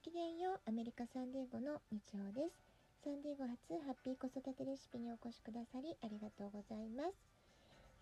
[0.00, 2.56] きげんようアメリカサンデーゴの日曜です。
[3.04, 7.12] サンデーゴ初ハッピー子育てレシピにお越しくださりありがとうございます、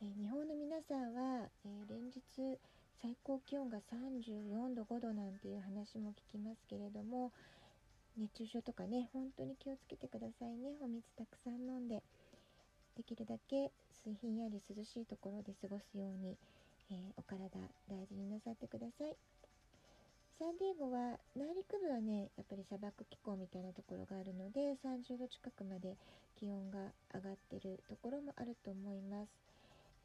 [0.02, 2.22] えー、日本の皆さんは、えー、連日
[3.02, 7.32] 最高気温が34度5度なんていう話も聞きますけれども
[8.14, 10.78] 熱中症とかね本当に気をつけてくださいね。
[10.78, 11.98] お水たくさん飲んで
[12.94, 13.74] できるだけ
[14.06, 16.38] ひんやり涼しいところで過ごすように、
[16.90, 17.58] えー、お体
[17.90, 19.14] 大事になさってください。
[20.38, 25.98] サンディエゴは内陸部はねやっぱり砂漠気候みたいなところがあるので30度近くまで
[26.38, 29.34] 気温が上がってるところもあると思います、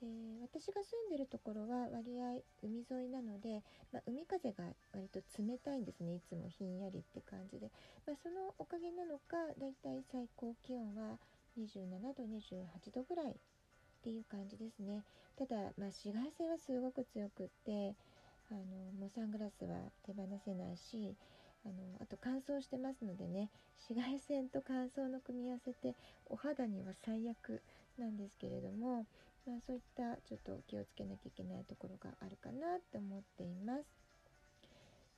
[0.02, 3.62] えー、私が住んでるところは割合海沿いなので、
[3.94, 7.70] まあ、海風が割と冷たいんですねいつもひんやりって感じで、
[8.10, 11.22] まあ、そのおかげなのかだいたい最高気温は
[11.62, 13.36] 27度28度ぐらいっ
[14.02, 15.04] ていう感じですね。
[15.38, 17.96] ただ、まあ、紫外線はすごく強くって
[18.54, 21.16] あのもうサングラスは手放せないし
[21.66, 23.50] あのあと乾燥してますのでね
[23.82, 25.96] 紫外線と乾燥の組み合わせて
[26.28, 27.62] お肌には最悪
[27.98, 29.06] なんですけれども、
[29.48, 34.04] まあ、そういったちょっと気をつけなきゃいけないところがあるかなと思っています。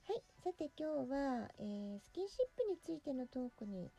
[0.08, 3.90] はい、さて今日は、えー、スキンシップについてのトークに、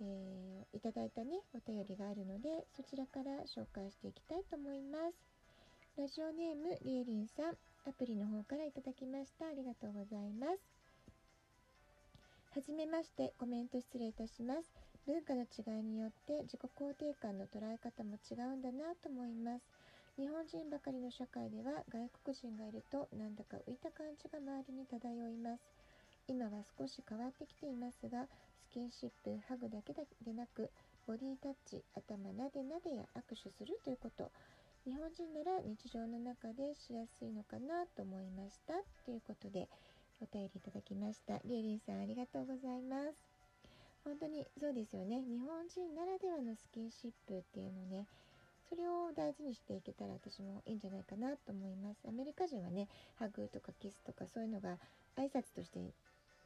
[0.00, 5.33] えー、いただいたねお便りがあるのでそちらから紹介していきたいと思います。
[5.96, 7.54] ラジオネームりえりんさん。
[7.86, 9.46] アプリの方からいただきました。
[9.46, 10.58] ありがとうございます。
[12.50, 14.74] はじめましてコメント失礼いたします。
[15.06, 19.62] 文化の違いによって自己肯定感の捉え方も違うんだなと思います。
[20.18, 24.98] 日本人ばかりの社会では外国人がいるとなんだか浮いた感じが周りに漂
[25.30, 25.62] います。
[26.26, 28.26] 今は少し変わってきていますが
[28.66, 30.74] スキンシップハグだけでなく
[31.06, 34.32] ボディタッチ頭なでなでや握手するということ。
[34.84, 38.74] 日本人なら日常の中でしやすいのかなと思いました
[39.06, 39.66] ということで
[40.20, 41.40] お便りいただきました。
[41.42, 43.16] リエリンさんありがとうございます。
[44.04, 45.22] 本当にそうですよね。
[45.22, 48.04] 日本人ならではのスキンシップっていうのね
[48.68, 52.04] それを大事にしていけたら私もいいんじゃないかなと思います。
[52.06, 54.76] アメリカ人はねハグとかキスとかそういうのが
[55.16, 55.80] 挨拶として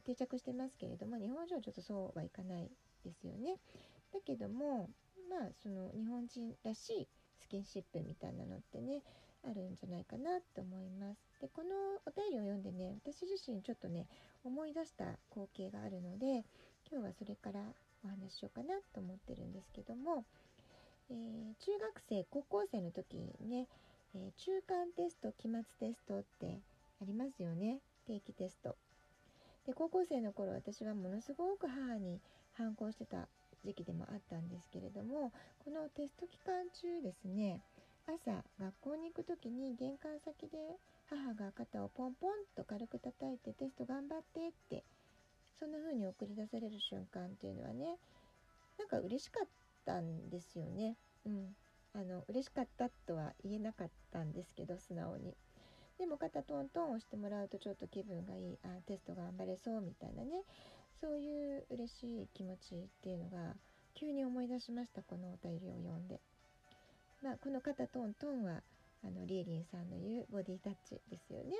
[0.05, 2.71] 定着してますけれども日本人はちょっとそうはいかない
[3.03, 3.59] ですよね。
[4.13, 4.87] だけども
[5.29, 7.07] まあその日本人らしい
[7.41, 9.01] スキンシップみたいなのってね
[9.43, 11.41] あるんじゃないかなと思います。
[11.41, 11.69] でこの
[12.05, 14.07] お便りを読んでね私自身ちょっとね
[14.43, 16.43] 思い出した光景があるので
[16.91, 17.61] 今日はそれから
[18.03, 20.25] お話ししようかなと思ってるんですけども、
[21.09, 23.67] えー、中学生高校生の時にね、
[24.15, 26.59] えー、中間テスト期末テストって
[27.01, 28.75] ありますよね定期テスト。
[29.65, 32.19] で高校生の頃私はものすごく母に
[32.53, 33.27] 反抗してた
[33.65, 35.31] 時期でもあったんですけれども
[35.63, 37.61] このテスト期間中ですね
[38.07, 40.57] 朝学校に行く時に玄関先で
[41.09, 44.83] 母が肩をポンポンと軽く叩いてテスト頑張ってって
[45.59, 47.97] そんな風に送り出される瞬間っていうのはね
[48.79, 49.47] なんか嬉しかっ
[49.85, 50.95] たんですよね。
[51.25, 51.55] うん、
[51.93, 55.35] あの嬉しかったとは言えなかったんですけど素直に。
[55.97, 60.43] でも肩トントン押してもらうとちょっと気分がいいあテスト頑張れそうみたいなね
[61.01, 63.55] そういう嬉しい気持ちっていうのが
[63.95, 66.19] 急に思い出しましたこのお便りを読んで。
[67.21, 68.61] まあ、この肩トントンは
[69.03, 71.55] あのリエリンさんの言うボディタッチですよね。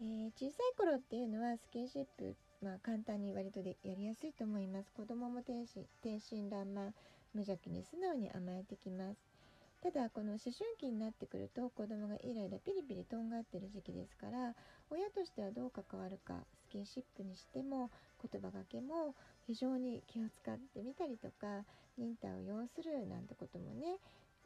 [0.00, 4.92] えー、小さい頃っていうのはスキンシップ、まあ、簡単に割とでやりやすいと思います。
[4.92, 6.92] 子供も天真天真爛漫
[7.32, 9.35] 無邪気に素直に甘えてきます。
[9.82, 14.54] ただこの思春期になってくると子供がイライラピリピリとんがってる時期ですから
[14.90, 16.34] 親としてはどう関わるか
[16.66, 17.90] スキンシップにしても
[18.22, 19.14] 言葉がけも
[19.46, 21.64] 非常に気を使ってみたりとか
[21.98, 23.98] 忍耐を要するなんてこともね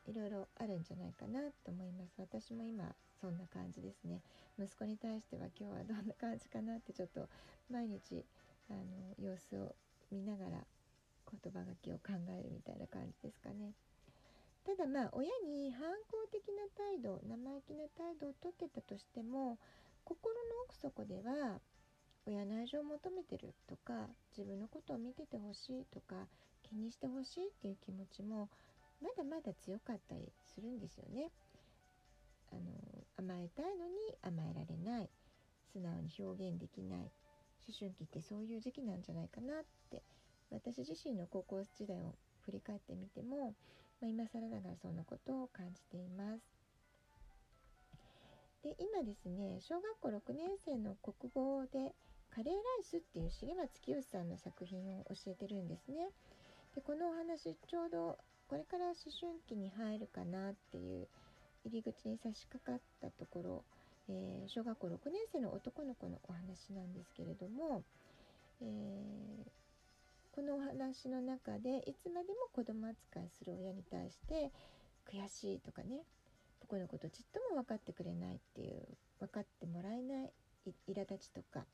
[0.07, 2.85] いろいろあるんじゃないかなと思います私も今
[3.21, 4.21] そんな感じですね
[4.59, 7.29] 息子に対しては今日はどんな感じかなってちょっと
[7.71, 8.25] 毎日
[8.71, 9.75] あの様子を
[10.11, 10.51] 見ながら
[11.31, 13.73] 言葉がけを考えるみたいな感じですかね。
[14.77, 19.59] ただまあ親に反抗的な態度生意気な態度をとってたとしても
[20.05, 21.59] 心の奥底では
[22.25, 26.15] 親の愛情を求めてるとか自分のことを見ててほしいとか
[26.63, 28.49] 気にしてほしいっていう気持ちも
[29.03, 31.31] まだまだ強かったりするんですよね。
[32.53, 32.61] あの
[33.19, 35.09] 甘えたいのに甘えられない
[35.73, 37.11] 素直に表現できない
[37.67, 40.03] 思春期ってそういう時期なんじゃないかなって
[40.51, 42.15] 私自身の高校時代を
[42.45, 43.55] 振り返ってみても
[44.01, 46.61] まあ、今更ながらそんなことを感じています。
[48.63, 51.95] で今ですね小学校6年生の国語で
[52.31, 56.11] カレーライスっていう重松清さんの作品を教えてるんですね。
[56.75, 58.19] でこのお話ちょうど
[58.49, 61.09] これから思春期に入るかなっていう
[61.65, 63.65] 入り口に差し掛かったところ、
[64.09, 67.83] えー、小学校6年生の男の子のお話なんですけれども、
[68.63, 69.47] えー、
[70.33, 74.53] このお話の中でいつまでも子供扱いする親に対して
[75.11, 76.03] 悔しいとかね
[76.61, 78.87] 僕のことちっとも分かってくれないっていう
[79.19, 80.33] 分かってもらえない
[80.89, 81.65] 苛立ちとか。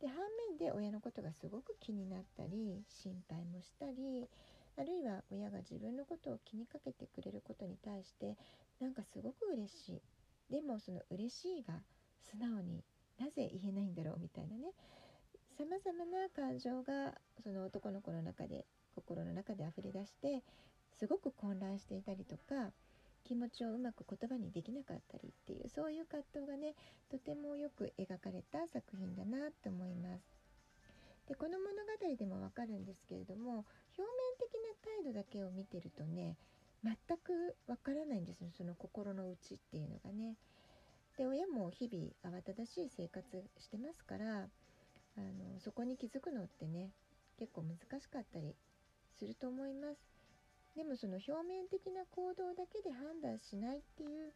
[0.00, 0.16] で反
[0.50, 4.28] 面で親のことがすごく気になったり心配もしたり
[4.76, 8.36] あるいは親が自分のことを気にかけてくれることに対して
[8.78, 10.02] なんかすごく嬉しい。
[10.52, 11.74] でもその嬉しいが
[12.22, 12.84] 素直に
[13.18, 14.72] なぜ言えないんだろうみたいなね。
[15.58, 18.64] さまざまな感情がその男の子の中で
[18.94, 20.44] 心の中で溢れ出して
[20.96, 22.70] すごく混乱していたりとか
[23.26, 26.76] 気持ちをうまく言葉にできなかったりっていうそういう葛藤がね
[27.10, 30.22] とてもよく描かれた作品だなと思います。
[31.26, 33.66] でこの物語でもわかるんですけれども
[33.98, 34.06] 表面
[34.38, 36.36] 的な態度だけを見てるとね
[36.84, 40.36] 全くわからないんですよその心の内っていうのがね。
[41.18, 43.26] で親も日々慌ただしい生活
[43.58, 44.46] してますから
[45.18, 46.90] あのそこに気づくのってね
[47.38, 48.54] 結構難しかったり
[49.18, 49.98] すると思います。
[50.76, 54.30] でもその表面的な行動だけで判断しないっていう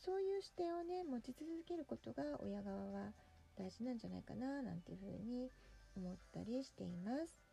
[0.00, 3.12] そういう視点をね持ち続けることが親側は
[3.58, 5.50] 大事なんじゃないかななんていうふうに
[5.94, 7.44] 思ったりしています。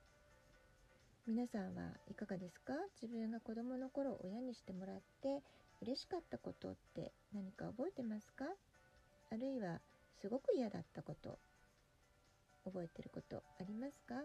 [1.27, 2.73] 皆さんはいかがですか？
[3.01, 5.43] 自分が子供の頃親にしてもらって
[5.81, 8.45] 嬉しかったことって何か覚えてますか？
[9.31, 9.79] あるいは
[10.21, 11.37] すごく嫌だったこと。
[12.65, 14.15] 覚えてることありますか？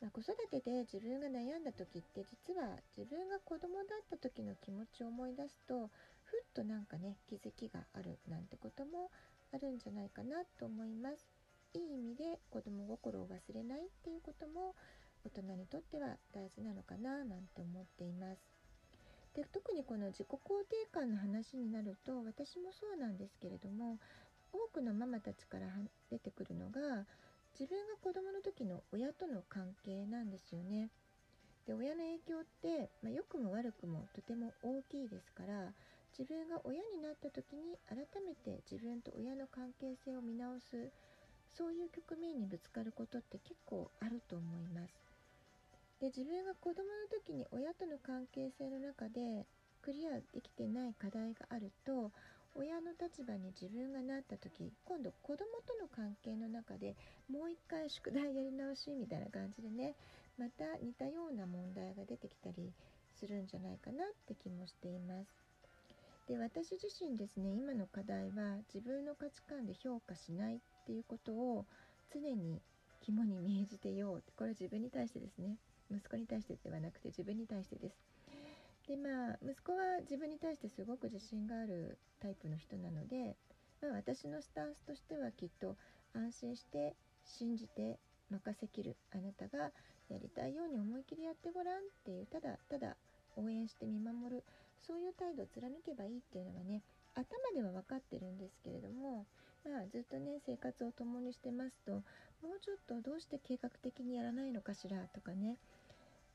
[0.00, 5.88] まあ、子育てで自分が悩んだ時って実は自分が子供だった時の気持ちを思い出すと
[6.24, 9.10] ふっとなんかね気づきがあるなんてことも
[9.54, 11.26] あるんじゃないかなと思います。
[11.72, 14.74] いい意味で子供心を忘れないっていうことも
[15.24, 18.40] 大人にとっては大事なのかななんて思っています。
[19.34, 23.98] で特にこの自己肯定感の話になると私もそうなんですけれども
[24.56, 25.66] 多くのママたちから
[26.10, 27.04] 出てくるのが
[27.58, 30.90] 自分が子供の時の親との関係なんですよね。
[31.66, 35.72] で親の影響って、まあ、良くも悪くもとても大きいですから
[36.16, 40.88] 自分が親になった時に改めて自分と親の関係性を見直す
[41.58, 44.94] そういう局面にぶつかることって結構あると思います。
[46.00, 49.46] で自分が子供の時に親との関係性の中で
[49.82, 52.12] クリアできてない課題があると
[52.58, 56.96] 親の立場に自分がなった時今度子供との関係の中で
[57.30, 59.94] もう一回宿題やり直しみたいな感じでね
[60.38, 62.72] また似たような問題が出てきたり
[63.12, 65.28] するんじゃないかなって気もしています。
[66.28, 71.66] で私自身ですね今の課題は自分の価値観で評価しないっていうことを
[72.12, 72.60] 常に
[73.00, 75.56] 肝に銘じてようこれ自分に対してですね
[75.90, 78.15] 息子に対してではなくて自分に対してです。
[78.88, 83.36] でまあ息子は自分に対してすごく自信があるタイプの人なので、
[83.82, 85.76] まあ、私のスタンスとしてはきっと
[86.14, 86.94] 安心して
[87.24, 87.98] 信じて
[88.30, 89.70] 任せきるあなたが
[90.08, 92.96] やりたいように思い切りやってごらんっていうただただ
[93.36, 94.44] 応援して見守る
[94.86, 96.82] そういう態度を貫けばいいっていうのはね
[97.14, 99.26] 頭では分かってるんですけれども、
[99.64, 105.56] まあ、ずっとね生活を共にしてますともうちょっとどうして計画的にやらないのかしらとかね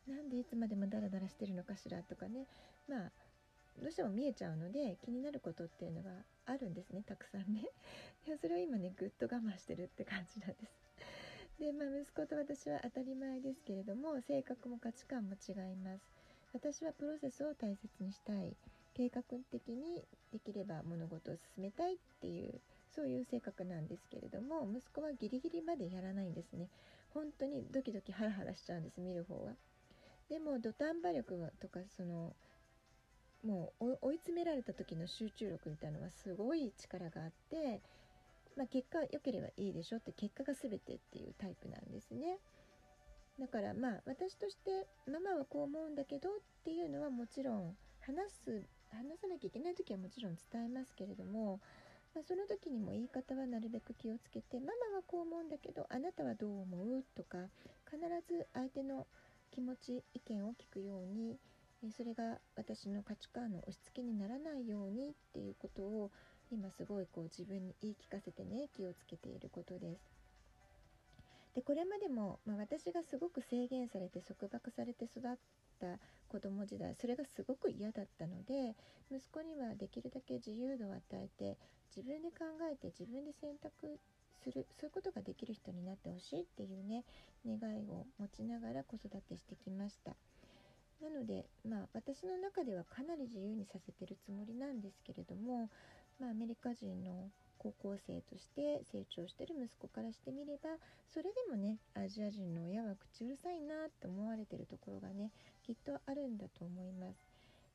[0.07, 2.47] なんでいつまでもダラダラしてるのかしらとかね。
[2.87, 3.11] まあ
[3.79, 6.11] どうしても見えちゃうので気になることっていうのが
[6.45, 7.69] あるんですねたくさんね。
[8.27, 10.81] いやそれを今ねぐっと我慢してるって感じなんです。
[11.59, 16.05] でまあ息子と私は当たり前ですけれども性格も価値観も違います。
[16.53, 18.55] 私はプロセスを大切にしたい。
[18.93, 22.59] 計画的にできれば物事を進めたいっていう
[22.89, 26.67] そういう性格なんですけれども息子はギリギリまでやらないんですね。
[27.13, 29.53] 本当にドキドキハラハラしちゃうんです見る方は。
[30.31, 32.33] でも土壇場力とかその
[33.43, 37.81] もう追い詰められた時の集中力みたいなのはすごい力があって、
[38.55, 42.37] まあ、結果良ければいいでしょって結果が全てっていうタイプなんですね。
[43.39, 46.31] だからまあ私としてママはこう思うんだけどっ
[46.63, 51.59] ていうのはもちろん話す話さなきゃいけない時はもちろん伝えますけれども、
[52.15, 57.49] まあ、その時にも言い方はなるべく気をつけてママはこう思うんだけどあなたはどう思うとか
[57.89, 59.07] 必ず相手の
[59.51, 61.37] 気持ち意見を聞くように
[61.91, 66.11] それが私の価値観の押し付けにならないようにっていうことを
[66.51, 70.21] 今すごいこう自分に言い聞かせてね気をつけていることです。
[71.55, 75.37] でこれまでも、まあ、私がすごく制限されて束縛されて育っ
[75.79, 78.75] た子供時代それがすごく嫌だったので
[79.11, 81.57] 息子にはできるだけ自由度を与えて
[81.95, 83.99] 自分で考えて自分で選択
[84.43, 87.03] するそういうことができる人になってほしいっていうね
[87.45, 90.15] 願いを持ちながら子育てしてきました。
[91.01, 95.69] なのでまあ私の中ではかなり自由にさせてるつもりなんですけれども
[96.21, 100.69] まあ、アメリカ人の高校生として成長してる息子からしてみれば
[101.11, 105.31] それでもねアジア人の親は口うるさいなって思われてるところがね
[105.65, 107.30] きっとあるんだと思います。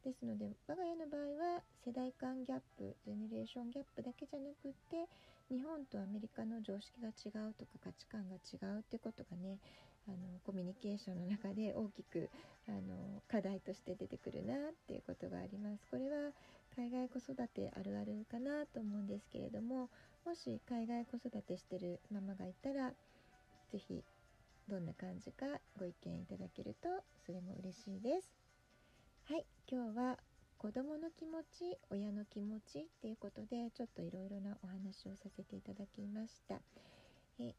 [0.06, 5.10] ですので我が家の場合は世代間ギャップジェネレーションギャップだけじゃなくって
[5.50, 9.58] 日本とアメリカの常識が違うとか価値観が違うってことがね
[10.06, 12.30] あのコミュニケーションの中で大きく
[12.68, 15.82] あの課題として出てくるなっていうことがあります。
[15.90, 16.30] これは
[16.78, 19.90] 海外子育てあるあるかなと思うんですけれども
[20.22, 22.92] もし海外子育てしてるママがいたら
[23.72, 24.04] 是非
[24.68, 25.46] どんな感じか
[25.78, 26.88] ご意見いただけると
[27.25, 28.45] それも嬉しいです。
[29.26, 30.18] はい今日は
[30.56, 36.62] 子どもの気持ち親の気持ちっていうことでちょっといろいろなお話をさせていただきました。
[37.40, 37.50] え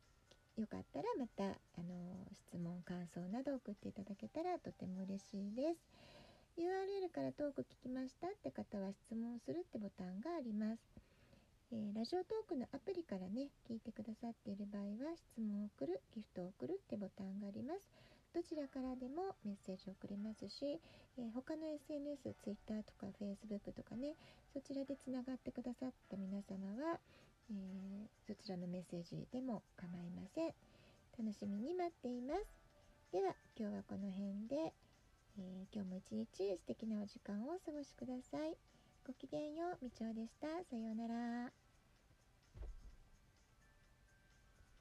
[0.56, 5.84] よかったらまたあの質問感想など送っていただけたらとても嬉しいです。
[6.56, 10.80] URL からトーク聞きましたって方は質問するってボタンがあります。
[11.74, 18.07] えー、ラジオトークのアプリからね、聞いてくださっている場合は質問を送る、ギフトを送るってボタンがあります。
[18.38, 20.78] どちらからでもメッセージを送れますし、
[21.18, 24.14] えー、他の SNS、Twitter とか Facebook とかね、
[24.54, 27.00] そちらでつながってくださった皆様は、
[27.50, 30.54] えー、そちらのメッセージでも構いません。
[31.18, 32.46] 楽しみに待っています。
[33.12, 34.70] では、今日はこの辺で、
[35.42, 38.54] えー、今日も一日素敵なお時間をお過ごしください。
[39.02, 40.46] ごきげんよう、みちおでした。
[40.70, 41.67] さようなら。